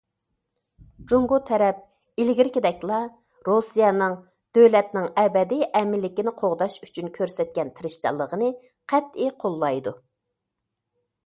جۇڭگو 1.09 1.37
تەرەپ 1.49 2.23
ئىلگىرىكىدەكلا 2.23 3.01
رۇسىيەنىڭ 3.49 4.17
دۆلەتنىڭ 4.59 5.07
ئەبەدىي 5.25 5.63
ئەمىنلىكىنى 5.81 6.35
قوغداش 6.41 6.81
ئۈچۈن 6.89 7.15
كۆرسەتكەن 7.21 7.71
تىرىشچانلىقىنى 7.81 8.53
قەتئىي 8.95 9.33
قوللايدۇ. 9.45 9.97